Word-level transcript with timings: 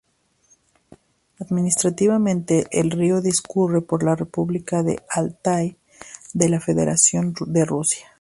Administrativamente, 1.39 2.65
el 2.71 2.89
río 2.89 3.21
discurre 3.21 3.81
por 3.81 4.01
la 4.01 4.15
república 4.15 4.81
de 4.81 4.97
Altái 5.07 5.77
de 6.33 6.49
la 6.49 6.59
Federación 6.59 7.35
de 7.45 7.65
Rusia. 7.65 8.07